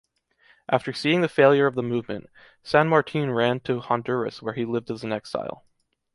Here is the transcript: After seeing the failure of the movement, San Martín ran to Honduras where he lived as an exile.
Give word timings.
After 0.67 0.93
seeing 0.93 1.21
the 1.21 1.29
failure 1.29 1.67
of 1.67 1.75
the 1.75 1.83
movement, 1.83 2.31
San 2.63 2.89
Martín 2.89 3.35
ran 3.35 3.59
to 3.59 3.81
Honduras 3.81 4.41
where 4.41 4.55
he 4.55 4.65
lived 4.65 4.89
as 4.89 5.03
an 5.03 5.13
exile. 5.13 5.63